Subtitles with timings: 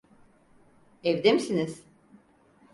[1.03, 1.83] Evde misiniz?